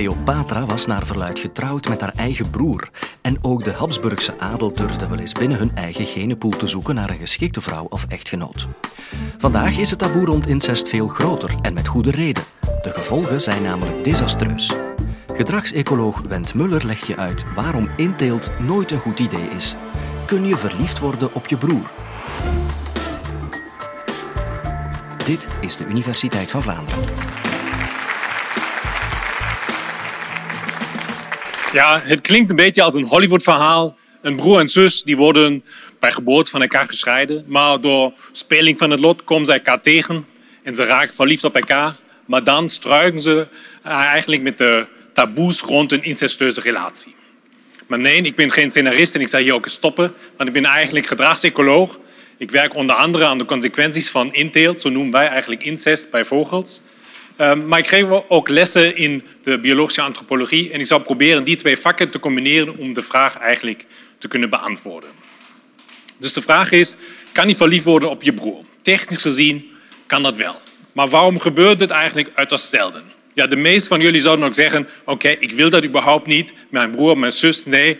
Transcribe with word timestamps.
Cleopatra 0.00 0.66
was 0.66 0.86
naar 0.86 1.06
verluid 1.06 1.38
getrouwd 1.38 1.88
met 1.88 2.00
haar 2.00 2.12
eigen 2.16 2.50
broer. 2.50 2.88
En 3.20 3.44
ook 3.44 3.64
de 3.64 3.72
Habsburgse 3.72 4.38
adel 4.38 4.72
durfde 4.74 5.08
wel 5.08 5.18
eens 5.18 5.32
binnen 5.32 5.58
hun 5.58 5.76
eigen 5.76 6.06
genenpool 6.06 6.50
te 6.50 6.66
zoeken 6.66 6.94
naar 6.94 7.10
een 7.10 7.18
geschikte 7.18 7.60
vrouw 7.60 7.86
of 7.88 8.04
echtgenoot. 8.08 8.68
Vandaag 9.38 9.78
is 9.78 9.90
het 9.90 9.98
taboe 9.98 10.24
rond 10.24 10.46
incest 10.46 10.88
veel 10.88 11.08
groter 11.08 11.54
en 11.62 11.72
met 11.72 11.88
goede 11.88 12.10
reden. 12.10 12.42
De 12.82 12.90
gevolgen 12.90 13.40
zijn 13.40 13.62
namelijk 13.62 14.04
desastreus. 14.04 14.74
Gedragsecoloog 15.34 16.20
Went 16.28 16.54
Muller 16.54 16.86
legt 16.86 17.06
je 17.06 17.16
uit 17.16 17.44
waarom 17.54 17.90
inteelt 17.96 18.50
nooit 18.58 18.90
een 18.90 19.00
goed 19.00 19.18
idee 19.18 19.48
is. 19.56 19.76
Kun 20.26 20.46
je 20.46 20.56
verliefd 20.56 20.98
worden 20.98 21.34
op 21.34 21.46
je 21.46 21.56
broer? 21.56 21.90
Dit 25.24 25.46
is 25.60 25.76
de 25.76 25.86
Universiteit 25.86 26.50
van 26.50 26.62
Vlaanderen. 26.62 27.39
Ja, 31.72 32.00
het 32.02 32.20
klinkt 32.20 32.50
een 32.50 32.56
beetje 32.56 32.82
als 32.82 32.94
een 32.94 33.06
Hollywood-verhaal. 33.06 33.96
Een 34.22 34.36
broer 34.36 34.58
en 34.58 34.68
zus 34.68 35.02
die 35.02 35.16
worden 35.16 35.64
bij 35.98 36.12
geboorte 36.12 36.50
van 36.50 36.60
elkaar 36.60 36.86
gescheiden. 36.86 37.44
Maar 37.46 37.80
door 37.80 38.12
speling 38.32 38.78
van 38.78 38.90
het 38.90 39.00
lot 39.00 39.24
komen 39.24 39.46
ze 39.46 39.52
elkaar 39.52 39.80
tegen 39.80 40.26
en 40.62 40.74
ze 40.74 40.84
raken 40.84 41.14
verliefd 41.14 41.44
op 41.44 41.54
elkaar. 41.54 41.96
Maar 42.26 42.44
dan 42.44 42.68
struiken 42.68 43.20
ze 43.20 43.46
eigenlijk 43.82 44.42
met 44.42 44.58
de 44.58 44.86
taboes 45.12 45.60
rond 45.60 45.92
een 45.92 46.02
incestueuze 46.02 46.60
relatie. 46.60 47.14
Maar 47.86 47.98
nee, 47.98 48.22
ik 48.22 48.34
ben 48.34 48.50
geen 48.50 48.70
scenarist 48.70 49.14
en 49.14 49.20
ik 49.20 49.28
zal 49.28 49.40
hier 49.40 49.54
ook 49.54 49.66
stoppen, 49.66 50.12
want 50.36 50.48
ik 50.48 50.54
ben 50.54 50.64
eigenlijk 50.64 51.06
gedragsecoloog. 51.06 51.98
Ik 52.36 52.50
werk 52.50 52.74
onder 52.74 52.96
andere 52.96 53.24
aan 53.24 53.38
de 53.38 53.44
consequenties 53.44 54.10
van 54.10 54.34
inteelt, 54.34 54.80
zo 54.80 54.88
noemen 54.88 55.12
wij 55.12 55.26
eigenlijk 55.26 55.62
incest 55.62 56.10
bij 56.10 56.24
vogels. 56.24 56.80
Ehm, 57.40 57.66
maar 57.66 57.78
ik 57.78 57.88
geef 57.88 58.06
ook 58.28 58.48
lessen 58.48 58.96
in 58.96 59.22
de 59.42 59.58
biologische 59.58 60.00
antropologie 60.00 60.70
en 60.70 60.80
ik 60.80 60.86
zal 60.86 61.00
proberen 61.00 61.44
die 61.44 61.56
twee 61.56 61.76
vakken 61.76 62.10
te 62.10 62.18
combineren 62.18 62.76
om 62.76 62.92
de 62.92 63.02
vraag 63.02 63.38
eigenlijk 63.38 63.86
te 64.18 64.28
kunnen 64.28 64.50
beantwoorden. 64.50 65.10
Dus 66.18 66.32
de 66.32 66.42
vraag 66.42 66.72
is, 66.72 66.96
kan 67.32 67.48
je 67.48 67.56
verliefd 67.56 67.84
worden 67.84 68.10
op 68.10 68.22
je 68.22 68.32
broer? 68.32 68.64
Technisch 68.82 69.22
gezien 69.22 69.70
kan 70.06 70.22
dat 70.22 70.36
wel. 70.36 70.60
Maar 70.92 71.08
waarom 71.08 71.38
gebeurt 71.38 71.80
het 71.80 71.90
eigenlijk 71.90 72.30
uiterst 72.34 72.68
zelden? 72.68 73.02
Ja, 73.34 73.46
de 73.46 73.56
meeste 73.56 73.88
van 73.88 74.00
jullie 74.00 74.20
zouden 74.20 74.46
ook 74.46 74.54
zeggen, 74.54 74.88
oké, 75.04 75.28
ik 75.28 75.52
wil 75.52 75.70
dat 75.70 75.84
überhaupt 75.84 76.26
niet. 76.26 76.54
Mijn 76.68 76.90
broer, 76.90 77.18
mijn 77.18 77.32
zus, 77.32 77.64
nee. 77.64 77.98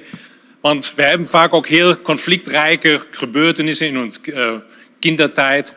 Want 0.60 0.92
we 0.96 1.02
hebben 1.02 1.28
vaak 1.28 1.54
ook 1.54 1.66
heel 1.66 2.00
conflictrijke 2.00 3.00
gebeurtenissen 3.10 3.86
in 3.86 3.98
onze 3.98 4.20
uh, 4.24 4.52
kindertijd 4.98 5.74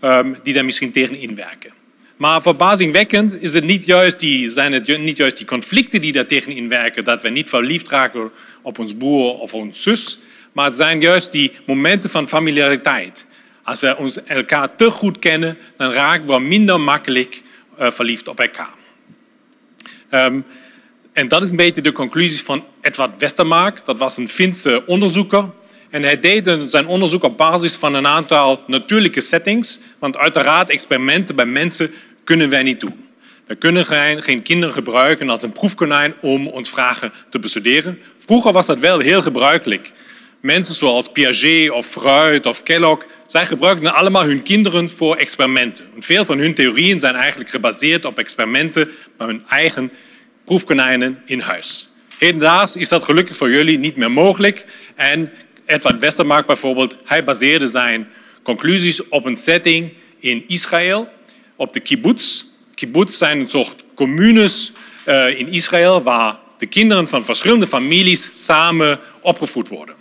um, 0.00 0.36
die 0.42 0.54
daar 0.54 0.64
misschien 0.64 0.92
tegen 0.92 1.14
inwerken. 1.14 1.78
Maar 2.20 2.42
verbazingwekkend 2.42 3.42
is 3.42 3.54
het 3.54 3.64
niet 3.64 3.86
juist 3.86 4.20
die, 4.20 4.50
zijn 4.50 4.72
het 4.72 4.98
niet 4.98 5.16
juist 5.16 5.36
die 5.36 5.46
conflicten 5.46 6.00
die 6.00 6.12
daar 6.12 6.26
tegen 6.26 6.52
inwerken, 6.52 7.04
dat 7.04 7.22
we 7.22 7.28
niet 7.28 7.48
verliefd 7.48 7.88
raken 7.88 8.30
op 8.62 8.78
ons 8.78 8.94
broer 8.94 9.38
of 9.38 9.54
ons 9.54 9.82
zus, 9.82 10.18
maar 10.52 10.64
het 10.64 10.76
zijn 10.76 11.00
juist 11.00 11.32
die 11.32 11.52
momenten 11.66 12.10
van 12.10 12.28
familiariteit. 12.28 13.26
Als 13.62 13.80
we 13.80 13.96
ons 13.96 14.24
elkaar 14.24 14.76
te 14.76 14.90
goed 14.90 15.18
kennen, 15.18 15.58
dan 15.76 15.90
raken 15.92 16.26
we 16.26 16.38
minder 16.38 16.80
makkelijk 16.80 17.42
uh, 17.78 17.90
verliefd 17.90 18.28
op 18.28 18.40
elkaar. 18.40 18.74
Um, 20.10 20.44
en 21.12 21.28
dat 21.28 21.42
is 21.42 21.50
een 21.50 21.56
beetje 21.56 21.82
de 21.82 21.92
conclusie 21.92 22.44
van 22.44 22.64
Edward 22.80 23.20
Westermark. 23.20 23.84
Dat 23.84 23.98
was 23.98 24.16
een 24.16 24.28
Finse 24.28 24.82
onderzoeker. 24.86 25.50
En 25.90 26.02
hij 26.02 26.20
deed 26.20 26.56
zijn 26.66 26.86
onderzoek 26.86 27.22
op 27.22 27.36
basis 27.36 27.76
van 27.76 27.94
een 27.94 28.06
aantal 28.06 28.62
natuurlijke 28.66 29.20
settings. 29.20 29.80
Want 29.98 30.16
uiteraard, 30.16 30.70
experimenten 30.70 31.36
bij 31.36 31.46
mensen 31.46 31.90
kunnen 32.30 32.48
wij 32.48 32.62
niet 32.62 32.80
doen. 32.80 33.08
We 33.46 33.54
kunnen 33.54 33.86
geen 34.22 34.42
kinderen 34.42 34.74
gebruiken 34.74 35.30
als 35.30 35.42
een 35.42 35.52
proefkonijn 35.52 36.14
om 36.20 36.46
ons 36.46 36.70
vragen 36.70 37.12
te 37.28 37.38
bestuderen. 37.38 37.98
Vroeger 38.18 38.52
was 38.52 38.66
dat 38.66 38.78
wel 38.78 38.98
heel 38.98 39.22
gebruikelijk. 39.22 39.92
Mensen 40.40 40.74
zoals 40.74 41.12
Piaget 41.12 41.70
of 41.70 41.86
Freud 41.86 42.46
of 42.46 42.62
Kellogg, 42.62 43.06
zij 43.26 43.46
gebruikten 43.46 43.94
allemaal 43.94 44.24
hun 44.24 44.42
kinderen 44.42 44.90
voor 44.90 45.16
experimenten. 45.16 45.84
En 45.94 46.02
veel 46.02 46.24
van 46.24 46.38
hun 46.38 46.54
theorieën 46.54 47.00
zijn 47.00 47.14
eigenlijk 47.14 47.50
gebaseerd 47.50 48.04
op 48.04 48.18
experimenten 48.18 48.90
bij 49.16 49.26
hun 49.26 49.42
eigen 49.48 49.90
proefkonijnen 50.44 51.22
in 51.26 51.40
huis. 51.40 51.88
Hedendaags 52.18 52.76
is 52.76 52.88
dat 52.88 53.04
gelukkig 53.04 53.36
voor 53.36 53.50
jullie 53.50 53.78
niet 53.78 53.96
meer 53.96 54.10
mogelijk. 54.10 54.64
En 54.94 55.32
Edward 55.66 55.98
Westermark 55.98 56.46
bijvoorbeeld, 56.46 56.96
hij 57.04 57.24
baseerde 57.24 57.66
zijn 57.66 58.08
conclusies 58.42 59.08
op 59.08 59.24
een 59.24 59.36
setting 59.36 59.92
in 60.20 60.44
Israël, 60.46 61.08
op 61.60 61.72
de 61.72 61.80
kibbutz. 61.80 62.44
Kibbutz 62.74 63.16
zijn 63.16 63.40
een 63.40 63.46
soort 63.46 63.84
communes 63.94 64.72
uh, 65.06 65.38
in 65.38 65.48
Israël 65.52 66.02
waar 66.02 66.38
de 66.58 66.66
kinderen 66.66 67.08
van 67.08 67.24
verschillende 67.24 67.66
families 67.66 68.30
samen 68.32 69.00
opgevoed 69.20 69.68
worden. 69.68 69.94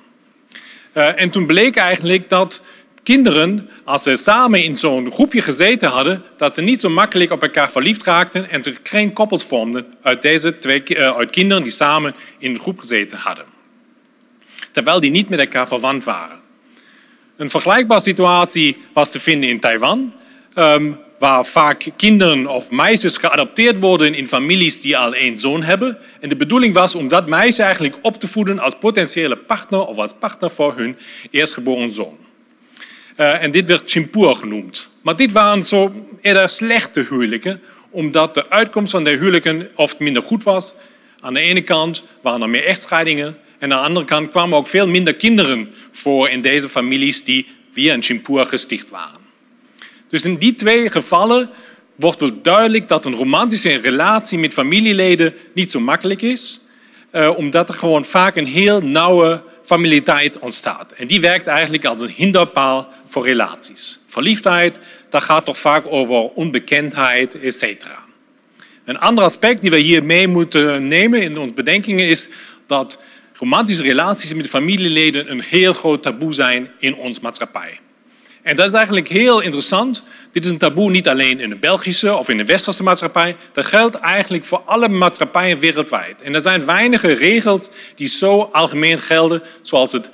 Uh, 0.93 1.21
en 1.21 1.29
toen 1.29 1.45
bleek 1.45 1.75
eigenlijk 1.75 2.29
dat 2.29 2.63
kinderen, 3.03 3.69
als 3.83 4.03
ze 4.03 4.15
samen 4.15 4.63
in 4.63 4.75
zo'n 4.75 5.11
groepje 5.11 5.41
gezeten 5.41 5.89
hadden, 5.89 6.23
dat 6.37 6.55
ze 6.55 6.61
niet 6.61 6.81
zo 6.81 6.89
makkelijk 6.89 7.31
op 7.31 7.41
elkaar 7.41 7.71
verliefd 7.71 8.03
raakten 8.03 8.49
en 8.49 8.63
ze 8.63 8.75
geen 8.83 9.13
koppels 9.13 9.43
vormden 9.43 9.85
uit, 10.01 10.21
deze 10.21 10.59
twee, 10.59 10.83
uh, 10.85 11.15
uit 11.15 11.29
kinderen 11.29 11.63
die 11.63 11.71
samen 11.71 12.15
in 12.37 12.51
een 12.51 12.59
groep 12.59 12.79
gezeten 12.79 13.17
hadden. 13.17 13.45
Terwijl 14.71 14.99
die 14.99 15.11
niet 15.11 15.29
met 15.29 15.39
elkaar 15.39 15.67
verwant 15.67 16.03
waren. 16.03 16.39
Een 17.37 17.49
vergelijkbare 17.49 18.01
situatie 18.01 18.77
was 18.93 19.11
te 19.11 19.19
vinden 19.19 19.49
in 19.49 19.59
Taiwan, 19.59 20.13
um, 20.55 21.07
waar 21.19 21.45
vaak 21.45 21.85
kinderen 21.95 22.47
of 22.47 22.71
meisjes 22.71 23.17
geadopteerd 23.17 23.79
worden 23.79 24.13
in 24.13 24.27
families 24.27 24.81
die 24.81 24.97
al 24.97 25.13
één 25.13 25.37
zoon 25.37 25.63
hebben. 25.63 25.97
En 26.19 26.29
de 26.29 26.35
bedoeling 26.35 26.73
was 26.73 26.95
om 26.95 27.07
dat 27.07 27.27
meisje 27.27 27.63
eigenlijk 27.63 27.95
op 28.01 28.19
te 28.19 28.27
voeden 28.27 28.59
als 28.59 28.75
potentiële 28.79 29.35
partner 29.35 29.85
of 29.85 29.97
als 29.97 30.13
partner 30.19 30.49
voor 30.49 30.77
hun 30.77 30.97
eerstgeboren 31.31 31.91
zoon. 31.91 32.17
Uh, 33.17 33.43
en 33.43 33.51
dit 33.51 33.67
werd 33.67 33.91
chimpur 33.91 34.35
genoemd. 34.35 34.89
Maar 35.01 35.15
dit 35.15 35.31
waren 35.31 35.63
zo 35.63 35.93
eerder 36.21 36.49
slechte 36.49 37.05
huwelijken, 37.09 37.61
omdat 37.89 38.33
de 38.33 38.49
uitkomst 38.49 38.91
van 38.91 39.03
de 39.03 39.09
huwelijken 39.09 39.69
oft 39.75 39.99
minder 39.99 40.21
goed 40.21 40.43
was. 40.43 40.73
Aan 41.19 41.33
de 41.33 41.39
ene 41.39 41.61
kant 41.61 42.03
waren 42.21 42.41
er 42.41 42.49
meer 42.49 42.65
echtscheidingen 42.65 43.37
en 43.59 43.73
aan 43.73 43.79
de 43.81 43.87
andere 43.87 44.05
kant 44.05 44.29
kwamen 44.29 44.57
ook 44.57 44.67
veel 44.67 44.87
minder 44.87 45.15
kinderen 45.15 45.73
voor 45.91 46.29
in 46.29 46.41
deze 46.41 46.69
families 46.69 47.23
die 47.23 47.47
via 47.71 47.93
een 47.93 48.03
chimpur 48.03 48.45
gesticht 48.45 48.89
waren. 48.89 49.28
Dus 50.09 50.25
in 50.25 50.37
die 50.37 50.55
twee 50.55 50.89
gevallen 50.89 51.49
wordt 51.95 52.19
wel 52.19 52.41
duidelijk 52.41 52.87
dat 52.87 53.05
een 53.05 53.15
romantische 53.15 53.75
relatie 53.75 54.39
met 54.39 54.53
familieleden 54.53 55.33
niet 55.53 55.71
zo 55.71 55.79
makkelijk 55.79 56.21
is, 56.21 56.61
uh, 57.11 57.37
omdat 57.37 57.69
er 57.69 57.75
gewoon 57.75 58.05
vaak 58.05 58.35
een 58.35 58.45
heel 58.45 58.81
nauwe 58.81 59.41
familiariteit 59.63 60.39
ontstaat. 60.39 60.91
En 60.91 61.07
die 61.07 61.21
werkt 61.21 61.47
eigenlijk 61.47 61.85
als 61.85 62.01
een 62.01 62.09
hinderpaal 62.09 62.87
voor 63.05 63.25
relaties. 63.25 63.99
Verliefdheid, 64.07 64.77
dat 65.09 65.23
gaat 65.23 65.45
toch 65.45 65.57
vaak 65.57 65.85
over 65.87 66.15
onbekendheid, 66.15 67.39
etc. 67.39 67.85
Een 68.85 68.99
ander 68.99 69.23
aspect 69.23 69.61
die 69.61 69.71
we 69.71 69.77
hier 69.77 70.03
mee 70.03 70.27
moeten 70.27 70.87
nemen 70.87 71.21
in 71.21 71.37
onze 71.37 71.53
bedenkingen 71.53 72.07
is 72.07 72.29
dat 72.67 73.01
romantische 73.33 73.83
relaties 73.83 74.33
met 74.33 74.47
familieleden 74.47 75.31
een 75.31 75.41
heel 75.41 75.73
groot 75.73 76.03
taboe 76.03 76.33
zijn 76.33 76.71
in 76.79 76.95
onze 76.95 77.19
maatschappij. 77.21 77.79
En 78.49 78.55
dat 78.55 78.67
is 78.67 78.73
eigenlijk 78.73 79.07
heel 79.07 79.39
interessant. 79.39 80.03
Dit 80.31 80.45
is 80.45 80.51
een 80.51 80.57
taboe 80.57 80.89
niet 80.89 81.07
alleen 81.07 81.39
in 81.39 81.49
de 81.49 81.55
Belgische 81.55 82.15
of 82.15 82.29
in 82.29 82.37
de 82.37 82.45
westerse 82.45 82.83
maatschappij. 82.83 83.35
Dat 83.53 83.65
geldt 83.65 83.95
eigenlijk 83.95 84.45
voor 84.45 84.61
alle 84.65 84.87
maatschappijen 84.87 85.59
wereldwijd. 85.59 86.21
En 86.21 86.33
er 86.33 86.41
zijn 86.41 86.65
weinige 86.65 87.11
regels 87.11 87.71
die 87.95 88.07
zo 88.07 88.49
algemeen 88.51 88.99
gelden, 88.99 89.43
zoals 89.61 89.91
het 89.91 90.09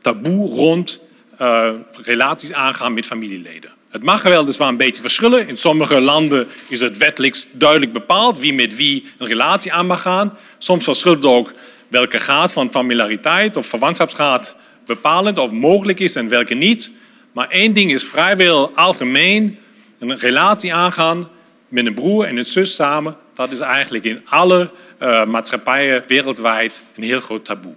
taboe 0.00 0.48
rond 0.48 1.00
uh, 1.40 1.68
relaties 2.02 2.52
aangaan 2.52 2.94
met 2.94 3.06
familieleden. 3.06 3.70
Het 3.90 4.02
mag 4.02 4.22
wel 4.22 4.44
dus 4.44 4.56
wel 4.56 4.68
een 4.68 4.76
beetje 4.76 5.02
verschillen. 5.02 5.48
In 5.48 5.56
sommige 5.56 6.00
landen 6.00 6.48
is 6.68 6.80
het 6.80 6.98
wettelijk 6.98 7.44
duidelijk 7.52 7.92
bepaald 7.92 8.38
wie 8.38 8.54
met 8.54 8.76
wie 8.76 9.04
een 9.18 9.26
relatie 9.26 9.72
aan 9.72 9.86
mag 9.86 10.02
gaan. 10.02 10.38
Soms 10.58 10.84
verschilt 10.84 11.16
het 11.16 11.32
ook 11.32 11.52
welke 11.88 12.18
graad 12.18 12.52
van 12.52 12.70
familiariteit 12.70 13.56
of 13.56 13.66
verwantschapsgraad 13.66 14.56
bepalend 14.86 15.38
of 15.38 15.50
mogelijk 15.50 16.00
is 16.00 16.14
en 16.14 16.28
welke 16.28 16.54
niet. 16.54 16.90
Maar 17.32 17.48
één 17.48 17.72
ding 17.72 17.92
is 17.92 18.04
vrijwel 18.04 18.70
algemeen. 18.74 19.58
Een 19.98 20.18
relatie 20.18 20.74
aangaan 20.74 21.28
met 21.68 21.86
een 21.86 21.94
broer 21.94 22.24
en 22.24 22.36
een 22.36 22.46
zus 22.46 22.74
samen, 22.74 23.16
dat 23.34 23.52
is 23.52 23.60
eigenlijk 23.60 24.04
in 24.04 24.22
alle 24.28 24.70
uh, 25.02 25.24
maatschappijen 25.24 26.04
wereldwijd 26.06 26.82
een 26.96 27.02
heel 27.02 27.20
groot 27.20 27.44
taboe. 27.44 27.74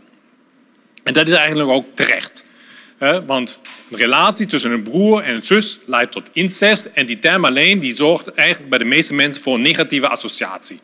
En 1.04 1.14
dat 1.14 1.28
is 1.28 1.34
eigenlijk 1.34 1.70
ook 1.70 1.88
terecht. 1.94 2.46
Want 3.26 3.60
een 3.90 3.98
relatie 3.98 4.46
tussen 4.46 4.72
een 4.72 4.84
broer 4.84 5.22
en 5.22 5.36
een 5.36 5.44
zus 5.44 5.80
leidt 5.86 6.12
tot 6.12 6.30
incest. 6.34 6.86
En 6.86 7.06
die 7.06 7.20
term 7.20 7.46
alleen 7.46 7.80
die 7.80 7.94
zorgt 7.94 8.34
eigenlijk 8.34 8.70
bij 8.70 8.80
de 8.80 8.86
meeste 8.86 9.14
mensen 9.14 9.44
voor 9.44 9.56
een 9.56 9.62
negatieve 9.62 10.08
associatie. 10.08 10.80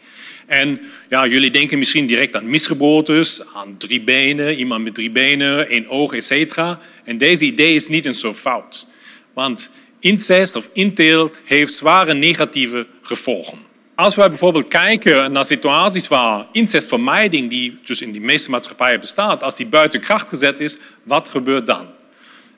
En 0.49 0.81
ja, 1.09 1.27
jullie 1.27 1.51
denken 1.51 1.77
misschien 1.77 2.07
direct 2.07 2.35
aan 2.35 2.49
misgeboortes, 2.49 3.41
aan 3.53 3.77
drie 3.77 4.01
benen, 4.01 4.55
iemand 4.55 4.83
met 4.83 4.93
drie 4.93 5.11
benen, 5.11 5.69
één 5.69 5.89
oog, 5.89 6.13
etc. 6.13 6.57
En 7.03 7.17
deze 7.17 7.45
idee 7.45 7.73
is 7.73 7.87
niet 7.87 8.05
eens 8.05 8.19
zo 8.19 8.33
fout. 8.33 8.87
Want 9.33 9.71
incest 9.99 10.55
of 10.55 10.69
inteelt 10.73 11.39
heeft 11.45 11.73
zware 11.73 12.13
negatieve 12.13 12.87
gevolgen. 13.01 13.67
als 13.95 14.15
we 14.15 14.29
bijvoorbeeld 14.29 14.67
kijken 14.67 15.31
naar 15.31 15.45
situaties 15.45 16.07
waar 16.07 16.45
incestvermijding, 16.51 17.49
die 17.49 17.79
dus 17.83 18.01
in 18.01 18.11
de 18.11 18.19
meeste 18.19 18.49
maatschappijen 18.49 18.99
bestaat, 18.99 19.43
als 19.43 19.55
die 19.55 19.67
buiten 19.67 19.99
kracht 19.99 20.29
gezet 20.29 20.59
is, 20.59 20.77
wat 21.03 21.29
gebeurt 21.29 21.67
dan? 21.67 21.87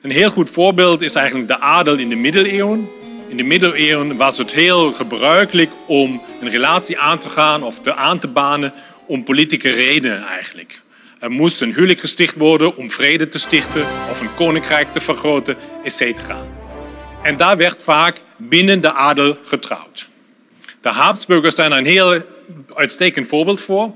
Een 0.02 0.10
heel 0.10 0.30
goed 0.30 0.50
voorbeeld 0.50 1.02
is 1.02 1.14
eigenlijk 1.14 1.48
de 1.48 1.58
adel 1.58 1.96
in 1.96 2.08
de 2.08 2.14
middeleeuwen. 2.14 2.88
In 3.28 3.36
de 3.36 3.42
middeleeuwen 3.42 4.16
was 4.16 4.38
het 4.38 4.52
heel 4.52 4.92
gebruikelijk 4.92 5.70
om 5.86 6.22
een 6.40 6.50
relatie 6.50 6.98
aan 6.98 7.18
te 7.18 7.28
gaan 7.28 7.62
of 7.62 7.80
te 7.80 7.94
aan 7.94 8.18
te 8.18 8.26
banen 8.26 8.72
om 9.06 9.24
politieke 9.24 9.68
redenen 9.68 10.24
eigenlijk. 10.26 10.80
Er 11.18 11.30
moest 11.30 11.60
een 11.60 11.74
huwelijk 11.74 12.00
gesticht 12.00 12.36
worden 12.36 12.76
om 12.76 12.90
vrede 12.90 13.28
te 13.28 13.38
stichten 13.38 13.82
of 14.10 14.20
een 14.20 14.34
koninkrijk 14.34 14.92
te 14.92 15.00
vergroten, 15.00 15.56
etc. 15.84 16.02
En 17.22 17.36
daar 17.36 17.56
werd 17.56 17.82
vaak 17.82 18.22
binnen 18.36 18.80
de 18.80 18.92
adel 18.92 19.36
getrouwd. 19.44 20.08
De 20.80 20.88
Habsburgers 20.88 21.54
zijn 21.54 21.72
een 21.72 21.86
heel 21.86 22.22
uitstekend 22.74 23.26
voorbeeld 23.26 23.60
voor, 23.60 23.90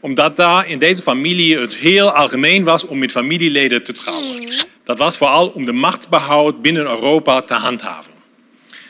omdat 0.00 0.36
daar 0.36 0.68
in 0.68 0.78
deze 0.78 1.02
familie 1.02 1.58
het 1.58 1.74
heel 1.74 2.10
algemeen 2.10 2.64
was 2.64 2.86
om 2.86 2.98
met 2.98 3.10
familieleden 3.10 3.82
te 3.82 3.92
trouwen. 3.92 4.66
Dat 4.88 4.98
was 4.98 5.16
vooral 5.16 5.48
om 5.48 5.64
de 5.64 5.72
machtsbehoud 5.72 6.62
binnen 6.62 6.86
Europa 6.86 7.42
te 7.42 7.54
handhaven. 7.54 8.12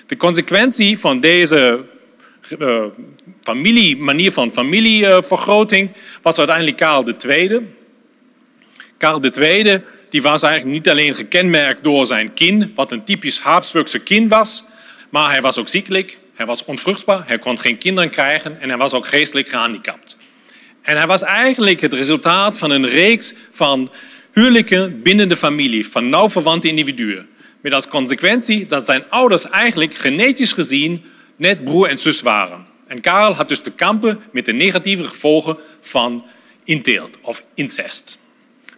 De 0.07 0.17
consequentie 0.17 0.99
van 0.99 1.21
deze 1.21 1.85
uh, 2.59 2.85
familie, 3.43 3.97
manier 3.97 4.33
van 4.33 4.51
familievergroting 4.51 5.91
was 6.23 6.39
uiteindelijk 6.39 6.77
Karel 6.77 7.05
II. 7.27 7.61
Karel 8.99 9.21
II 9.41 9.83
die 10.11 10.23
was 10.23 10.43
eigenlijk 10.43 10.75
niet 10.75 10.89
alleen 10.89 11.15
gekenmerkt 11.15 11.85
door 11.85 12.07
zijn 12.07 12.35
kin, 12.35 12.73
wat 12.75 12.93
een 12.93 13.05
typisch 13.05 13.41
Habsburgse 13.41 13.99
kin 13.99 14.29
was, 14.29 14.65
maar 15.11 15.31
hij 15.31 15.41
was 15.41 15.59
ook 15.59 15.69
ziekelijk, 15.69 16.19
hij 16.35 16.47
was 16.47 16.65
onvruchtbaar, 16.65 17.23
hij 17.27 17.39
kon 17.39 17.59
geen 17.59 17.79
kinderen 17.79 18.11
krijgen 18.11 18.61
en 18.61 18.69
hij 18.69 18.79
was 18.79 18.93
ook 18.93 19.07
geestelijk 19.07 19.49
gehandicapt. 19.49 20.19
En 20.83 20.97
hij 20.97 21.07
was 21.07 21.23
eigenlijk 21.23 21.81
het 21.81 21.95
resultaat 21.95 22.59
van 22.59 22.71
een 22.71 22.87
reeks 22.87 23.35
van 23.51 23.91
huwelijken 24.33 25.03
binnen 25.03 25.29
de 25.29 25.37
familie, 25.37 25.89
van 25.89 26.09
nauw 26.09 26.31
verwante 26.31 26.69
individuen. 26.69 27.29
Met 27.61 27.73
als 27.73 27.89
consequentie 27.89 28.67
dat 28.67 28.87
zijn 28.87 29.11
ouders 29.11 29.49
eigenlijk 29.49 29.95
genetisch 29.95 30.53
gezien 30.53 31.05
net 31.37 31.65
broer 31.65 31.89
en 31.89 31.99
zus 31.99 32.21
waren. 32.21 32.67
En 32.87 33.01
Karel 33.01 33.35
had 33.35 33.49
dus 33.49 33.61
te 33.61 33.71
kampen 33.71 34.21
met 34.33 34.45
de 34.45 34.53
negatieve 34.53 35.05
gevolgen 35.05 35.59
van 35.81 36.25
inteelt 36.65 37.19
of 37.23 37.45
incest. 37.55 38.19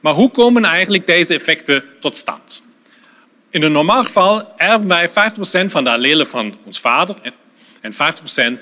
Maar 0.00 0.12
hoe 0.12 0.31
komen 0.31 0.64
eigenlijk 0.64 1.06
deze 1.06 1.35
effecten 1.35 1.85
tot 2.00 2.17
stand? 2.17 2.62
In 3.50 3.62
een 3.62 3.73
normaal 3.73 4.05
geval 4.05 4.53
erven 4.56 4.88
wij 4.88 5.08
50% 5.08 5.12
van 5.67 5.85
de 5.85 5.91
allelen 5.91 6.26
van 6.26 6.56
ons 6.64 6.81
vader 6.81 7.17
en 7.81 7.93
50% 7.93 7.96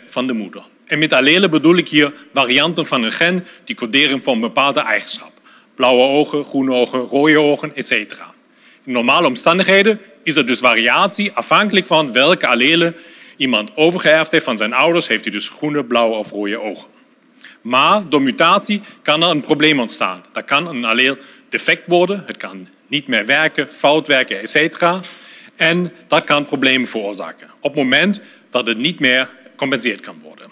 van 0.06 0.26
de 0.26 0.32
moeder. 0.32 0.62
En 0.86 0.98
met 0.98 1.12
allelen 1.12 1.50
bedoel 1.50 1.76
ik 1.76 1.88
hier 1.88 2.12
varianten 2.34 2.86
van 2.86 3.02
een 3.02 3.12
gen 3.12 3.46
die 3.64 3.76
coderen 3.76 4.20
voor 4.20 4.32
een 4.32 4.40
bepaalde 4.40 4.80
eigenschap. 4.80 5.32
Blauwe 5.78 6.02
ogen, 6.02 6.44
groene 6.44 6.72
ogen, 6.72 6.98
rode 6.98 7.38
ogen, 7.38 7.76
etc. 7.76 7.92
In 8.84 8.92
normale 8.92 9.26
omstandigheden 9.26 10.00
is 10.22 10.36
er 10.36 10.46
dus 10.46 10.58
variatie 10.58 11.32
afhankelijk 11.32 11.86
van 11.86 12.12
welke 12.12 12.46
allelen 12.46 12.96
iemand 13.36 13.76
overgeërfd 13.76 14.32
heeft 14.32 14.44
van 14.44 14.56
zijn 14.56 14.72
ouders. 14.72 15.08
Heeft 15.08 15.24
hij 15.24 15.32
dus 15.32 15.48
groene, 15.48 15.84
blauwe 15.84 16.16
of 16.16 16.30
rode 16.30 16.60
ogen. 16.60 16.88
Maar 17.60 18.08
door 18.08 18.22
mutatie 18.22 18.82
kan 19.02 19.22
er 19.22 19.28
een 19.28 19.40
probleem 19.40 19.80
ontstaan. 19.80 20.24
Dat 20.32 20.44
kan 20.44 20.66
een 20.66 20.84
alleel 20.84 21.16
defect 21.48 21.86
worden, 21.86 22.22
het 22.26 22.36
kan 22.36 22.68
niet 22.86 23.06
meer 23.06 23.26
werken, 23.26 23.68
fout 23.68 24.06
werken, 24.06 24.40
etc. 24.40 24.84
En 25.56 25.92
dat 26.08 26.24
kan 26.24 26.44
problemen 26.44 26.88
veroorzaken 26.88 27.48
op 27.60 27.74
het 27.74 27.82
moment 27.82 28.22
dat 28.50 28.66
het 28.66 28.78
niet 28.78 29.00
meer 29.00 29.30
gecompenseerd 29.50 30.00
kan 30.00 30.20
worden. 30.22 30.50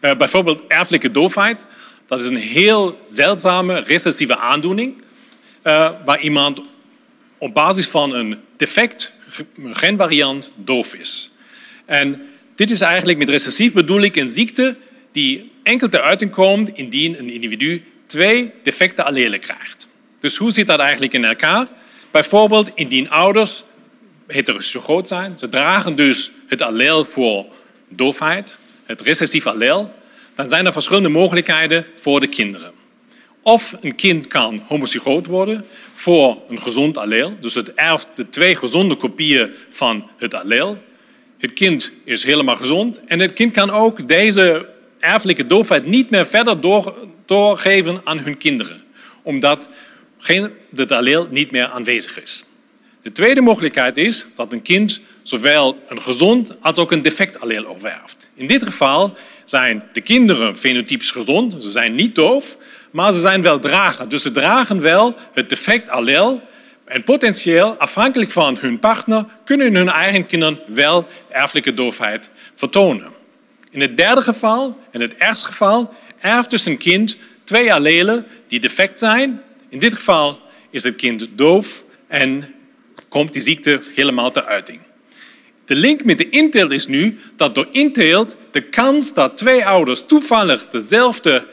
Uh, 0.00 0.16
bijvoorbeeld 0.16 0.62
erfelijke 0.68 1.10
doofheid. 1.10 1.66
Dat 2.06 2.20
is 2.20 2.26
een 2.26 2.36
heel 2.36 3.00
zeldzame 3.04 3.80
recessieve 3.80 4.36
aandoening 4.36 4.94
uh, 5.64 5.90
waar 6.04 6.20
iemand 6.20 6.62
op 7.38 7.54
basis 7.54 7.86
van 7.86 8.14
een 8.14 8.38
defect 8.56 9.12
genvariant 9.70 10.52
doof 10.54 10.94
is. 10.94 11.30
En 11.84 12.22
dit 12.54 12.70
is 12.70 12.80
eigenlijk 12.80 13.18
met 13.18 13.28
recessief 13.28 13.72
bedoel 13.72 14.00
ik 14.00 14.16
een 14.16 14.28
ziekte 14.28 14.76
die 15.12 15.52
enkel 15.62 15.88
te 15.88 16.02
uiting 16.02 16.30
komt 16.30 16.70
indien 16.74 17.18
een 17.18 17.30
individu 17.30 17.84
twee 18.06 18.52
defecte 18.62 19.02
allelen 19.02 19.40
krijgt. 19.40 19.86
Dus 20.20 20.36
hoe 20.36 20.50
zit 20.50 20.66
dat 20.66 20.78
eigenlijk 20.78 21.12
in 21.12 21.24
elkaar? 21.24 21.66
Bijvoorbeeld 22.10 22.70
indien 22.74 23.10
ouders 23.10 23.62
heterozygoot 24.26 25.08
zijn, 25.08 25.36
ze 25.36 25.48
dragen 25.48 25.96
dus 25.96 26.30
het 26.46 26.62
alleel 26.62 27.04
voor 27.04 27.46
doofheid, 27.88 28.58
het 28.84 29.00
recessief 29.00 29.46
alleel, 29.46 29.94
dan 30.36 30.48
zijn 30.48 30.66
er 30.66 30.72
verschillende 30.72 31.08
mogelijkheden 31.08 31.86
voor 31.96 32.20
de 32.20 32.26
kinderen. 32.26 32.72
Of 33.42 33.74
een 33.80 33.94
kind 33.94 34.28
kan 34.28 34.62
homozygoot 34.66 35.26
worden 35.26 35.64
voor 35.92 36.38
een 36.48 36.60
gezond 36.60 36.98
alleel, 36.98 37.36
dus 37.40 37.54
het 37.54 37.74
erft 37.74 38.16
de 38.16 38.28
twee 38.28 38.54
gezonde 38.54 38.96
kopieën 38.96 39.50
van 39.70 40.10
het 40.16 40.34
alleel. 40.34 40.78
Het 41.38 41.52
kind 41.52 41.92
is 42.04 42.24
helemaal 42.24 42.56
gezond 42.56 43.00
en 43.04 43.18
het 43.18 43.32
kind 43.32 43.52
kan 43.52 43.70
ook 43.70 44.08
deze 44.08 44.68
erfelijke 44.98 45.46
doofheid 45.46 45.86
niet 45.86 46.10
meer 46.10 46.26
verder 46.26 46.60
doorgeven 47.26 48.00
aan 48.04 48.18
hun 48.18 48.36
kinderen, 48.36 48.82
omdat 49.22 49.68
het 50.74 50.92
alleel 50.92 51.28
niet 51.30 51.50
meer 51.50 51.66
aanwezig 51.66 52.22
is. 52.22 52.44
De 53.02 53.12
tweede 53.12 53.40
mogelijkheid 53.40 53.96
is 53.96 54.26
dat 54.34 54.52
een 54.52 54.62
kind 54.62 55.00
zowel 55.28 55.78
een 55.88 56.02
gezond 56.02 56.56
als 56.60 56.78
ook 56.78 56.92
een 56.92 57.02
defect 57.02 57.40
alleel 57.40 57.66
overerft. 57.66 58.30
In 58.34 58.46
dit 58.46 58.64
geval 58.64 59.16
zijn 59.44 59.82
de 59.92 60.00
kinderen 60.00 60.56
fenotypisch 60.56 61.10
gezond, 61.10 61.62
ze 61.62 61.70
zijn 61.70 61.94
niet 61.94 62.14
doof, 62.14 62.56
maar 62.90 63.12
ze 63.12 63.20
zijn 63.20 63.42
wel 63.42 63.58
drager. 63.58 64.08
Dus 64.08 64.22
ze 64.22 64.30
dragen 64.30 64.80
wel 64.80 65.14
het 65.32 65.48
defect 65.48 65.88
alleel 65.88 66.42
en 66.84 67.04
potentieel, 67.04 67.74
afhankelijk 67.74 68.30
van 68.30 68.56
hun 68.60 68.78
partner, 68.78 69.24
kunnen 69.44 69.74
hun 69.74 69.88
eigen 69.88 70.26
kinderen 70.26 70.60
wel 70.66 71.06
erfelijke 71.28 71.74
doofheid 71.74 72.30
vertonen. 72.54 73.12
In 73.70 73.80
het 73.80 73.96
derde 73.96 74.20
geval, 74.20 74.78
in 74.90 75.00
het 75.00 75.14
ergste 75.14 75.46
geval, 75.46 75.94
erft 76.18 76.50
dus 76.50 76.64
een 76.64 76.78
kind 76.78 77.18
twee 77.44 77.72
allelen 77.72 78.26
die 78.48 78.60
defect 78.60 78.98
zijn. 78.98 79.42
In 79.68 79.78
dit 79.78 79.94
geval 79.94 80.40
is 80.70 80.82
het 80.82 80.96
kind 80.96 81.28
doof 81.34 81.84
en 82.06 82.54
komt 83.08 83.32
die 83.32 83.42
ziekte 83.42 83.80
helemaal 83.94 84.30
ter 84.30 84.44
uiting. 84.44 84.80
De 85.66 85.74
link 85.74 86.04
met 86.04 86.18
de 86.18 86.28
inteelt 86.28 86.70
is 86.70 86.86
nu 86.86 87.18
dat 87.36 87.54
door 87.54 87.68
inteelt 87.72 88.36
de 88.50 88.60
kans 88.60 89.14
dat 89.14 89.36
twee 89.36 89.66
ouders 89.66 90.04
toevallig 90.06 90.68
dezelfde 90.68 91.46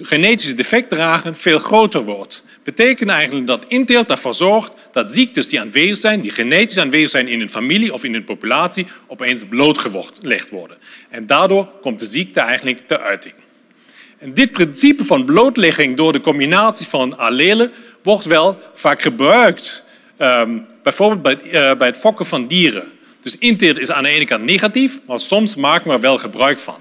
genetische 0.00 0.54
defect 0.54 0.88
dragen 0.88 1.36
veel 1.36 1.58
groter 1.58 2.04
wordt. 2.04 2.44
Betekent 2.64 3.10
eigenlijk 3.10 3.46
dat 3.46 3.64
inteelt 3.68 4.10
ervoor 4.10 4.34
zorgt 4.34 4.72
dat 4.92 5.12
ziektes 5.12 5.48
die 5.48 5.60
aanwezig 5.60 5.98
zijn, 5.98 6.20
die 6.20 6.30
genetisch 6.30 6.78
aanwezig 6.78 7.10
zijn 7.10 7.28
in 7.28 7.40
een 7.40 7.50
familie 7.50 7.92
of 7.92 8.04
in 8.04 8.14
een 8.14 8.24
populatie, 8.24 8.86
opeens 9.06 9.44
blootgelegd 9.44 10.50
worden. 10.50 10.76
En 11.08 11.26
daardoor 11.26 11.68
komt 11.80 12.00
de 12.00 12.06
ziekte 12.06 12.40
eigenlijk 12.40 12.78
ter 12.78 12.98
uiting. 12.98 13.34
En 14.18 14.34
dit 14.34 14.52
principe 14.52 15.04
van 15.04 15.24
blootlegging 15.24 15.96
door 15.96 16.12
de 16.12 16.20
combinatie 16.20 16.86
van 16.86 17.18
allelen 17.18 17.72
wordt 18.02 18.24
wel 18.24 18.58
vaak 18.72 19.02
gebruikt, 19.02 19.84
um, 20.18 20.66
bijvoorbeeld 20.82 21.22
bij, 21.22 21.38
uh, 21.44 21.78
bij 21.78 21.88
het 21.88 21.98
fokken 21.98 22.26
van 22.26 22.46
dieren. 22.46 22.94
Dus 23.26 23.38
inteelt 23.38 23.78
is 23.78 23.90
aan 23.90 24.02
de 24.02 24.08
ene 24.08 24.24
kant 24.24 24.44
negatief, 24.44 25.00
maar 25.06 25.20
soms 25.20 25.56
maken 25.56 25.88
we 25.88 25.94
er 25.94 26.00
wel 26.00 26.18
gebruik 26.18 26.58
van. 26.58 26.76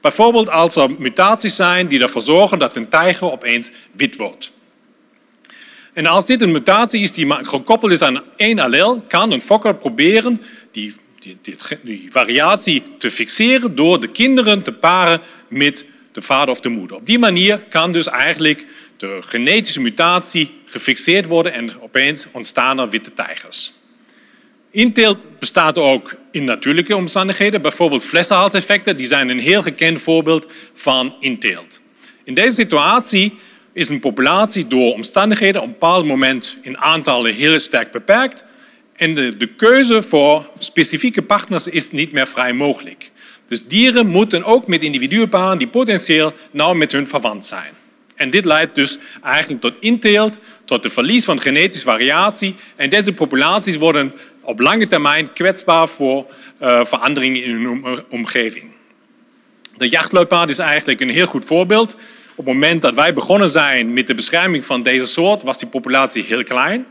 Bijvoorbeeld 0.00 0.50
als 0.50 0.76
er 0.76 0.90
mutaties 0.98 1.56
zijn 1.56 1.88
die 1.88 2.00
ervoor 2.00 2.22
zorgen 2.22 2.58
dat 2.58 2.76
een 2.76 2.88
tijger 2.88 3.32
opeens 3.32 3.70
wit 3.96 4.16
wordt. 4.16 4.52
En 5.92 6.06
als 6.06 6.26
dit 6.26 6.42
een 6.42 6.52
mutatie 6.52 7.00
is 7.00 7.12
die 7.12 7.34
gekoppeld 7.44 7.92
is 7.92 8.02
aan 8.02 8.22
één 8.36 8.58
allel, 8.58 9.00
kan 9.08 9.30
een 9.30 9.42
fokker 9.42 9.74
proberen 9.74 10.42
die, 10.70 10.94
die, 11.18 11.58
die, 11.82 12.06
variatie 12.10 12.82
te 12.98 13.10
fixeren 13.10 13.74
door 13.74 14.00
de 14.00 14.08
kinderen 14.08 14.62
te 14.62 14.72
paren 14.72 15.20
met 15.48 15.86
de 16.12 16.22
vader 16.22 16.54
of 16.54 16.60
de 16.60 16.68
moeder. 16.68 16.96
Op 16.96 17.06
die 17.06 17.18
manier 17.18 17.58
kan 17.58 17.92
dus 17.92 18.06
eigenlijk 18.06 18.66
de 18.96 19.18
genetische 19.20 19.80
mutatie 19.80 20.50
gefixeerd 20.64 21.26
worden 21.26 21.52
en 21.52 21.80
opeens 21.80 22.26
ontstaan 22.30 22.78
er 22.78 22.88
witte 22.88 23.14
tijgers. 23.14 23.72
Inteelt 24.72 25.26
bestaat 25.38 25.78
ook 25.78 26.14
in 26.30 26.44
natuurlijke 26.44 26.96
omstandigheden, 26.96 27.62
bijvoorbeeld 27.62 28.04
flessenhalseffecten. 28.04 28.96
Die 28.96 29.06
zijn 29.06 29.28
een 29.28 29.38
heel 29.38 29.62
gekend 29.62 30.00
voorbeeld 30.00 30.46
van 30.72 31.14
inteelt. 31.20 31.80
In 32.24 32.34
deze 32.34 32.54
situatie 32.54 33.38
is 33.72 33.88
een 33.88 34.00
populatie 34.00 34.66
door 34.66 34.92
omstandigheden 34.92 35.60
op 35.60 35.66
een 35.66 35.72
bepaald 35.72 36.06
moment 36.06 36.56
in 36.62 36.78
aantallen 36.78 37.34
heel 37.34 37.58
sterk 37.58 37.90
beperkt 37.90 38.44
en 38.96 39.14
de, 39.14 39.36
de 39.36 39.46
keuze 39.46 40.02
voor 40.02 40.50
specifieke 40.58 41.22
partners 41.22 41.66
is 41.66 41.90
niet 41.90 42.12
meer 42.12 42.26
vrij 42.26 42.52
mogelijk. 42.52 43.10
Dus 43.46 43.66
dieren 43.66 44.06
moeten 44.06 44.44
ook 44.44 44.66
met 44.66 44.82
individuen 44.82 45.28
paren 45.28 45.58
die 45.58 45.68
potentieel 45.68 46.32
nauw 46.50 46.74
met 46.74 46.92
hun 46.92 47.08
verwant 47.08 47.46
zijn. 47.46 47.72
En 48.16 48.30
dit 48.30 48.44
leidt 48.44 48.74
dus 48.74 48.98
eigenlijk 49.22 49.60
tot 49.60 49.74
inteelt, 49.80 50.38
tot 50.64 50.84
het 50.84 50.92
verlies 50.92 51.24
van 51.24 51.40
genetische 51.40 51.86
variatie. 51.86 52.54
En 52.76 52.90
deze 52.90 53.12
populaties 53.12 53.76
worden 53.76 54.12
op 54.42 54.60
lange 54.60 54.86
termijn 54.86 55.32
kwetsbaar 55.32 55.88
voor 55.88 56.26
uh, 56.62 56.84
veranderingen 56.84 57.44
in 57.44 57.50
hun 57.50 58.04
omgeving. 58.08 58.70
De 59.76 59.88
jachtluipaard 59.88 60.50
is 60.50 60.58
eigenlijk 60.58 61.00
een 61.00 61.10
heel 61.10 61.26
goed 61.26 61.44
voorbeeld. 61.44 61.96
Op 62.34 62.44
het 62.46 62.54
moment 62.54 62.82
dat 62.82 62.94
wij 62.94 63.14
begonnen 63.14 63.48
zijn 63.48 63.92
met 63.92 64.06
de 64.06 64.14
bescherming 64.14 64.64
van 64.64 64.82
deze 64.82 65.06
soort, 65.06 65.42
was 65.42 65.58
die 65.58 65.68
populatie 65.68 66.24
heel 66.24 66.44
klein. 66.44 66.86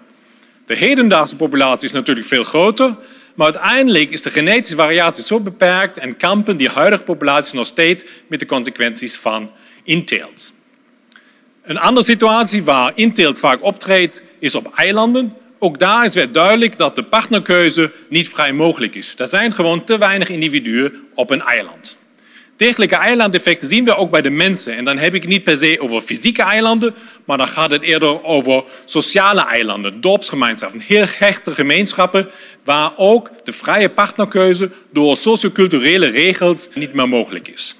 De 0.65 0.75
hedendaagse 0.75 1.35
populatie 1.35 1.87
is 1.87 1.93
natuurlijk 1.93 2.27
veel 2.27 2.43
groter, 2.43 2.95
maar 3.35 3.45
uiteindelijk 3.45 4.11
is 4.11 4.21
de 4.21 4.31
genetische 4.31 4.75
variatie 4.75 5.23
zo 5.23 5.39
beperkt 5.39 5.97
en 5.97 6.17
kampen 6.17 6.57
die 6.57 6.69
huidige 6.69 7.03
populatie 7.03 7.57
nog 7.57 7.67
steeds 7.67 8.05
met 8.27 8.39
de 8.39 8.45
consequenties 8.45 9.17
van 9.17 9.51
inteelt. 9.83 10.53
Een 11.63 11.77
andere 11.77 12.05
situatie 12.05 12.63
waar 12.63 12.91
inteelt 12.95 13.39
vaak 13.39 13.63
optreedt, 13.63 14.23
is 14.39 14.55
op 14.55 14.73
eilanden. 14.75 15.35
Ook 15.63 15.79
daar 15.79 16.05
is 16.05 16.13
weer 16.13 16.31
duidelijk 16.31 16.77
dat 16.77 16.95
de 16.95 17.03
partnerkeuze 17.03 17.91
niet 18.09 18.29
vrij 18.29 18.53
mogelijk 18.53 18.95
is. 18.95 19.15
Er 19.17 19.27
zijn 19.27 19.53
gewoon 19.53 19.83
te 19.83 19.97
weinig 19.97 20.29
individuen 20.29 20.93
op 21.15 21.29
een 21.29 21.41
eiland. 21.41 21.97
Degelijke 22.57 22.95
eilandeffecten 22.95 23.67
zien 23.67 23.83
we 23.83 23.95
ook 23.95 24.11
bij 24.11 24.21
de 24.21 24.29
mensen. 24.29 24.75
En 24.75 24.85
dan 24.85 24.97
heb 24.97 25.13
ik 25.13 25.21
het 25.21 25.31
niet 25.31 25.43
per 25.43 25.57
se 25.57 25.77
over 25.79 26.01
fysieke 26.01 26.41
eilanden, 26.41 26.95
maar 27.25 27.37
dan 27.37 27.47
gaat 27.47 27.71
het 27.71 27.81
eerder 27.81 28.23
over 28.23 28.63
sociale 28.85 29.45
eilanden, 29.45 30.01
dorpsgemeenschappen, 30.01 30.79
heel 30.79 31.05
hechte 31.17 31.55
gemeenschappen, 31.55 32.29
waar 32.63 32.91
ook 32.97 33.29
de 33.43 33.51
vrije 33.51 33.89
partnerkeuze 33.89 34.71
door 34.91 35.17
socioculturele 35.17 36.07
regels 36.07 36.69
niet 36.73 36.93
meer 36.93 37.09
mogelijk 37.09 37.47
is. 37.47 37.75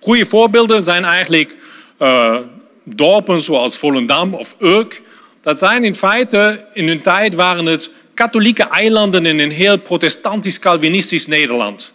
Goede 0.00 0.26
voorbeelden 0.26 0.82
zijn 0.82 1.04
eigenlijk 1.04 1.56
uh, 1.98 2.36
dorpen 2.84 3.40
zoals 3.40 3.78
Volendam 3.78 4.34
of 4.34 4.54
Urk. 4.58 5.02
Dat 5.42 5.58
zijn 5.58 5.84
in 5.84 5.94
feite, 5.94 6.64
in 6.72 6.88
hun 6.88 7.02
tijd 7.02 7.34
waren 7.34 7.66
het 7.66 7.90
katholieke 8.14 8.62
eilanden 8.62 9.26
in 9.26 9.38
een 9.38 9.50
heel 9.50 9.78
protestantisch-calvinistisch 9.78 11.26
Nederland. 11.26 11.94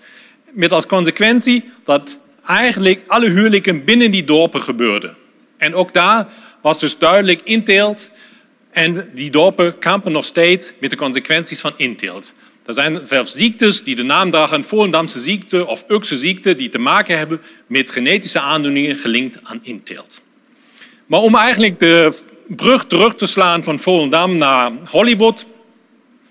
Met 0.52 0.72
als 0.72 0.86
consequentie 0.86 1.70
dat 1.84 2.20
eigenlijk 2.46 3.04
alle 3.08 3.30
huwelijken 3.30 3.84
binnen 3.84 4.12
die 4.12 4.24
dorpen 4.24 4.62
gebeurden. 4.62 5.16
En 5.58 5.76
ook 5.76 5.94
daar 5.94 6.28
was 6.62 6.80
dus 6.80 6.98
duidelijk 6.98 7.42
inteelt. 7.44 8.12
En 8.72 9.10
die 9.14 9.30
dorpen 9.30 9.80
kampen 9.80 10.12
nog 10.12 10.26
steeds 10.26 10.74
met 10.80 10.90
de 10.90 10.96
consequenties 10.96 11.60
van 11.60 11.74
inteelt. 11.78 12.34
Er 12.66 12.74
zijn 12.74 13.02
zelfs 13.02 13.34
ziektes 13.34 13.84
die 13.84 13.96
de 13.96 14.04
naam 14.04 14.32
dragen, 14.32 14.64
Volendamse 14.64 15.20
ziekte 15.20 15.66
of 15.66 15.84
Ukse 15.88 16.18
ziekte, 16.18 16.56
die 16.56 16.70
te 16.70 16.78
maken 16.78 17.18
hebben 17.18 17.42
met 17.68 17.92
genetische 17.92 18.40
aandoeningen 18.40 18.96
gelinkt 18.96 19.40
aan 19.44 19.60
inteelt. 19.62 20.24
Maar 21.06 21.20
om 21.20 21.36
eigenlijk 21.36 21.80
de 21.80 22.14
brug 22.48 22.86
terug 22.86 23.16
te 23.16 23.26
slaan 23.26 23.64
van 23.64 23.80
Volendam 23.80 24.38
naar 24.38 24.72
Hollywood. 24.90 25.46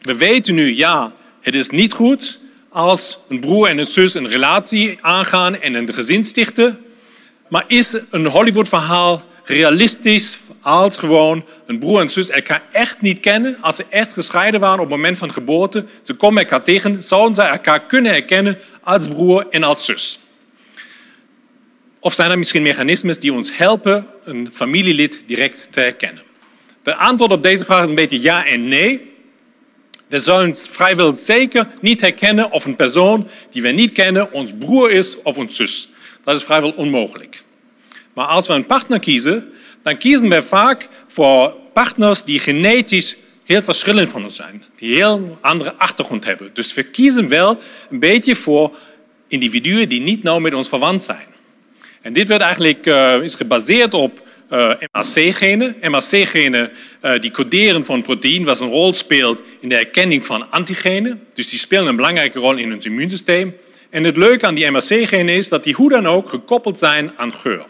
We 0.01 0.17
weten 0.17 0.55
nu, 0.55 0.77
ja, 0.77 1.13
het 1.41 1.55
is 1.55 1.71
niet 1.71 1.93
goed 1.93 2.39
als 2.69 3.19
een 3.29 3.41
broer 3.41 3.69
en 3.69 3.79
een 3.79 3.87
zus 3.87 4.15
een 4.15 4.29
relatie 4.29 4.99
aangaan 5.01 5.61
en 5.61 5.75
een 5.75 5.93
gezin 5.93 6.25
stichten. 6.25 6.79
Maar 7.49 7.65
is 7.67 7.99
een 8.11 8.27
Hollywood-verhaal 8.27 9.23
realistisch 9.45 10.39
als 10.61 10.97
gewoon 10.97 11.45
een 11.67 11.79
broer 11.79 12.01
en 12.01 12.11
zus 12.11 12.31
elkaar 12.31 12.63
echt 12.73 13.01
niet 13.01 13.21
kennen, 13.21 13.57
als 13.61 13.77
ze 13.77 13.85
echt 13.91 14.13
gescheiden 14.13 14.61
waren 14.61 14.81
op 14.81 14.91
het 14.91 14.97
moment 14.97 15.19
van 15.19 15.33
geboorte, 15.33 15.85
ze 16.03 16.15
komen 16.15 16.43
elkaar 16.43 16.65
tegen, 16.65 17.03
zouden 17.03 17.35
ze 17.35 17.43
elkaar 17.43 17.87
kunnen 17.87 18.13
herkennen 18.13 18.59
als 18.83 19.09
broer 19.09 19.47
en 19.51 19.63
als 19.63 19.85
zus? 19.85 20.19
Of 22.07 22.15
zijn 22.15 22.31
er 22.31 22.39
misschien 22.39 22.63
mechanismes 22.63 23.19
die 23.19 23.33
ons 23.33 23.57
helpen 23.57 24.07
een 24.25 24.49
familielid 24.53 25.23
direct 25.27 25.69
te 25.71 25.81
herkennen? 25.81 26.23
De 26.83 26.95
antwoord 26.95 27.33
op 27.33 27.43
deze 27.43 27.65
vraag 27.65 27.83
is 27.83 27.89
een 27.89 27.95
beetje 27.95 28.21
ja 28.21 28.47
en 28.47 28.69
nee. 28.69 29.13
We 30.09 30.19
zullen 30.19 30.55
vrijwel 30.55 31.13
zeker 31.13 31.69
niet 31.81 32.01
herkennen 32.01 32.51
of 32.51 32.65
een 32.65 32.77
persoon 32.77 33.29
die 33.51 33.63
we 33.63 33.69
niet 33.69 33.93
kennen 33.93 34.33
ons 34.33 34.53
broer 34.59 34.91
is 34.91 35.23
of 35.23 35.37
ons 35.37 35.57
zus. 35.57 35.89
Dat 36.25 36.37
is 36.37 36.45
vrijwel 36.45 36.71
onmogelijk. 36.71 37.43
Maar 38.15 38.27
als 38.27 38.47
we 38.47 38.55
een 38.55 38.67
partner 38.67 38.99
kiezen, 38.99 39.53
dan 39.83 39.99
kiezen 39.99 40.29
we 40.29 40.43
vaak 40.43 40.89
voor 41.07 41.55
partners 41.73 42.23
die 42.23 42.39
genetisch 42.39 43.17
heel 43.45 43.63
verschillend 43.63 44.09
van 44.09 44.23
ons 44.23 44.37
zijn, 44.37 44.65
die 44.77 44.89
een 44.91 44.97
heel 44.97 45.39
andere 45.41 45.75
achtergrond 45.75 46.25
hebben. 46.25 46.51
Dus 46.53 46.75
we 46.75 46.83
kiezen 46.83 47.29
wel 47.29 47.59
een 47.91 47.99
beetje 47.99 48.35
voor 48.35 48.77
individuen 49.29 49.89
die 49.89 50.01
niet 50.01 50.23
nauw 50.23 50.39
met 50.39 50.55
ons 50.55 50.69
verwant 50.69 51.03
zijn. 51.03 51.35
En 52.07 52.13
dit 52.13 52.29
werd 52.29 52.41
eigenlijk, 52.41 52.87
uh, 52.87 53.23
is 53.23 53.35
gebaseerd 53.35 53.95
op 53.95 54.29
uh, 54.53 54.71
eh, 54.71 54.77
MHC-genen. 54.93 55.77
MHC-genen 55.81 56.71
uh, 57.03 57.21
die 57.21 57.31
coderen 57.31 57.85
voor 57.85 57.95
een 57.95 58.03
proteïne 58.03 58.45
wat 58.45 58.61
een 58.61 58.69
rol 58.69 58.95
speelt 58.95 59.43
in 59.61 59.69
de 59.69 59.75
herkenning 59.75 60.27
van 60.27 60.51
antigenen. 60.51 61.21
Dus 61.35 61.49
die 61.49 61.59
spelen 61.59 61.87
een 61.87 61.97
belangrijke 61.97 62.39
rol 62.39 62.57
in 62.57 62.75
ons 62.75 62.87
immuunsysteem. 62.87 63.57
En 63.91 64.05
het 64.05 64.17
leuke 64.17 64.47
aan 64.47 64.55
die 64.55 64.71
MHC-genen 64.71 65.35
is 65.35 65.49
dat 65.49 65.65
die 65.65 65.75
hoe 65.75 65.89
dan 65.89 66.07
ook 66.07 66.29
gekoppeld 66.29 66.79
zijn 66.79 67.11
aan 67.17 67.33
geur. 67.33 67.67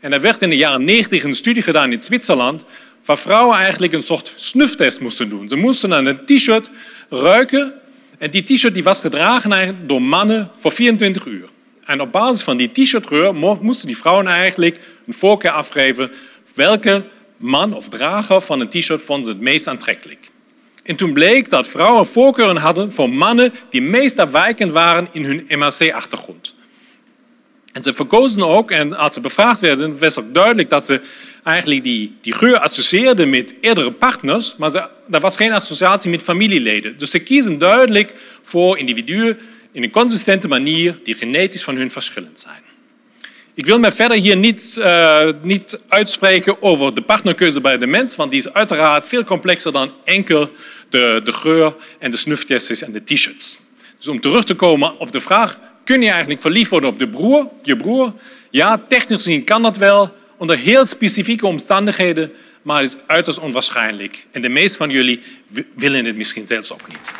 En 0.00 0.12
er 0.12 0.20
werd 0.20 0.42
in 0.42 0.50
de 0.50 0.56
jaren 0.56 0.84
90 0.84 1.22
een 1.22 1.34
studie 1.34 1.62
gedaan 1.62 1.92
in 1.92 2.00
Zwitserland 2.00 2.64
waar 3.04 3.18
vrouwen 3.18 3.56
eigenlijk 3.56 3.92
een 3.92 4.02
soort 4.02 4.32
snuftest 4.36 5.00
moesten 5.00 5.28
doen. 5.28 5.48
Ze 5.48 5.56
moesten 5.56 5.94
aan 5.94 6.06
een 6.06 6.24
t-shirt 6.24 6.70
ruiken 7.10 7.74
en 8.18 8.30
die 8.30 8.42
t-shirt 8.42 8.82
was 8.82 9.00
gedragen 9.00 9.86
door 9.86 10.02
mannen 10.02 10.50
voor 10.56 10.72
24 10.72 11.26
uur. 11.26 11.48
En 11.84 12.00
op 12.00 12.12
basis 12.12 12.42
van 12.42 12.56
die 12.56 12.72
t-shirtgeur 12.72 13.34
moesten 13.60 13.86
die 13.86 13.96
vrouwen 13.96 14.26
eigenlijk 14.26 14.80
een 15.06 15.14
voorkeur 15.14 15.50
afgeven 15.50 16.10
welke 16.54 17.04
man 17.36 17.74
of 17.74 17.88
drager 17.88 18.40
van 18.40 18.60
een 18.60 18.68
t-shirt 18.68 19.02
vonden 19.02 19.24
ze 19.24 19.30
het 19.30 19.40
meest 19.40 19.66
aantrekkelijk. 19.66 20.30
En 20.82 20.96
toen 20.96 21.12
bleek 21.12 21.50
dat 21.50 21.68
vrouwen 21.68 22.06
voorkeuren 22.06 22.56
hadden 22.56 22.92
voor 22.92 23.10
mannen 23.10 23.52
die 23.70 23.82
meest 23.82 24.18
afwijkend 24.18 24.72
waren 24.72 25.08
in 25.12 25.24
hun 25.24 25.44
MHC-achtergrond. 25.48 26.54
En 27.72 27.82
ze 27.82 27.94
verkozen 27.94 28.48
ook, 28.48 28.70
en 28.70 28.96
als 28.96 29.14
ze 29.14 29.20
bevraagd 29.20 29.60
werden, 29.60 29.98
was 29.98 30.18
ook 30.18 30.34
duidelijk 30.34 30.70
dat 30.70 30.86
ze 30.86 31.00
eigenlijk 31.44 31.82
die, 31.82 32.16
die 32.20 32.32
geur 32.32 32.58
associeerden 32.58 33.30
met 33.30 33.54
eerdere 33.60 33.92
partners, 33.92 34.56
maar 34.56 34.70
ze, 34.70 34.88
er 35.10 35.20
was 35.20 35.36
geen 35.36 35.52
associatie 35.52 36.10
met 36.10 36.22
familieleden. 36.22 36.96
Dus 36.96 37.10
ze 37.10 37.18
kiezen 37.18 37.58
duidelijk 37.58 38.14
voor 38.42 38.78
individuen 38.78 39.38
in 39.74 39.82
een 39.82 39.90
consistente 39.90 40.48
manier 40.48 40.98
die 41.02 41.14
genetisch 41.14 41.64
van 41.64 41.76
hun 41.76 41.90
verschillend 41.90 42.40
zijn. 42.40 42.62
Ik 43.54 43.66
wil 43.66 43.78
me 43.78 43.92
verder 43.92 44.16
hier 44.16 44.36
niet, 44.36 44.76
uh, 44.78 45.28
niet 45.42 45.80
uitspreken 45.88 46.62
over 46.62 46.94
de 46.94 47.02
partnerkeuze 47.02 47.60
bij 47.60 47.78
de 47.78 47.86
mens, 47.86 48.16
want 48.16 48.30
die 48.30 48.40
is 48.40 48.52
uiteraard 48.52 49.08
veel 49.08 49.24
complexer 49.24 49.72
dan 49.72 49.92
enkel 50.04 50.50
de, 50.88 51.20
de 51.24 51.32
geur 51.32 51.74
en 51.98 52.10
de 52.10 52.16
snuftestjes 52.16 52.82
en 52.82 52.92
de 52.92 53.04
t-shirts. 53.04 53.58
Dus 53.96 54.08
om 54.08 54.20
terug 54.20 54.44
te 54.44 54.54
komen 54.54 54.98
op 54.98 55.12
de 55.12 55.20
vraag, 55.20 55.58
kun 55.84 56.02
je 56.02 56.10
eigenlijk 56.10 56.40
verliefd 56.40 56.70
worden 56.70 56.88
op 56.88 56.98
de 56.98 57.08
broer, 57.08 57.48
je 57.62 57.76
broer? 57.76 58.12
Ja, 58.50 58.82
technisch 58.88 59.22
gezien 59.22 59.44
kan 59.44 59.62
dat 59.62 59.76
wel, 59.76 60.14
onder 60.36 60.58
heel 60.58 60.84
specifieke 60.84 61.46
omstandigheden, 61.46 62.32
maar 62.62 62.82
het 62.82 62.94
is 62.94 63.00
uiterst 63.06 63.38
onwaarschijnlijk. 63.38 64.26
En 64.30 64.40
de 64.40 64.48
meeste 64.48 64.76
van 64.76 64.90
jullie 64.90 65.22
willen 65.74 66.04
het 66.04 66.16
misschien 66.16 66.46
zelfs 66.46 66.72
ook 66.72 66.88
niet. 66.88 67.12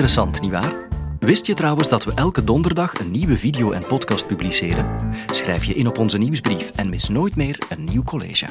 Interessant, 0.00 0.40
nietwaar? 0.40 0.74
Wist 1.18 1.46
je 1.46 1.54
trouwens 1.54 1.88
dat 1.88 2.04
we 2.04 2.12
elke 2.14 2.44
donderdag 2.44 2.98
een 2.98 3.10
nieuwe 3.10 3.36
video 3.36 3.70
en 3.70 3.86
podcast 3.86 4.26
publiceren? 4.26 4.86
Schrijf 5.30 5.64
je 5.64 5.74
in 5.74 5.86
op 5.86 5.98
onze 5.98 6.18
nieuwsbrief 6.18 6.70
en 6.76 6.88
mis 6.88 7.08
nooit 7.08 7.36
meer 7.36 7.58
een 7.68 7.84
nieuw 7.84 8.02
college. 8.02 8.46